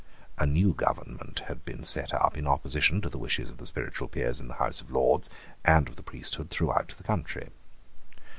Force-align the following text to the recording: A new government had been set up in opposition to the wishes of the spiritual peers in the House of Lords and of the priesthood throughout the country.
A 0.39 0.47
new 0.47 0.73
government 0.73 1.41
had 1.41 1.63
been 1.63 1.83
set 1.83 2.11
up 2.11 2.35
in 2.35 2.47
opposition 2.47 3.01
to 3.01 3.09
the 3.09 3.19
wishes 3.19 3.51
of 3.51 3.57
the 3.57 3.67
spiritual 3.67 4.07
peers 4.07 4.39
in 4.39 4.47
the 4.47 4.55
House 4.55 4.81
of 4.81 4.89
Lords 4.89 5.29
and 5.63 5.87
of 5.87 5.95
the 5.95 6.01
priesthood 6.01 6.49
throughout 6.49 6.95
the 6.97 7.03
country. 7.03 7.49